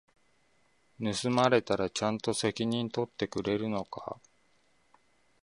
[0.99, 4.19] 盗まれたらちゃんと責任取ってくれるのか？